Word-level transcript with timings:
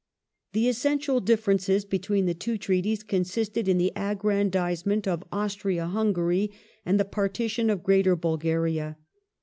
The 0.53 0.67
essential 0.67 1.19
differences 1.19 1.85
between 1.85 2.25
the 2.25 2.33
two 2.33 2.57
Treaties 2.57 3.03
consisted 3.03 3.67
in 3.67 3.77
the 3.77 3.91
aggrandisement 3.95 5.07
of 5.07 5.23
Austria 5.31 5.85
Hungary 5.85 6.49
and 6.83 6.99
the 6.99 7.05
partition 7.05 7.69
of'' 7.69 7.83
Greater 7.83 8.15
Bulgaria 8.15 8.97